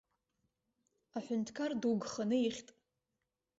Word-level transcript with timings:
Аҳәынҭқар 1.17 1.71
ду 1.81 1.95
гханы 2.01 2.37
ихьт. 2.47 2.67